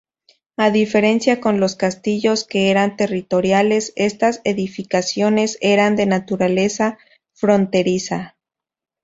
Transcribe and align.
A 0.57 0.71
diferencia 0.71 1.39
con 1.39 1.59
los 1.59 1.75
castillos, 1.75 2.43
que 2.47 2.71
eran 2.71 2.95
territoriales, 2.97 3.93
estas 3.95 4.41
edificaciones 4.45 5.59
eran 5.61 5.95
de 5.95 6.07
naturaleza 6.07 6.97
fronteriza. 7.35 8.35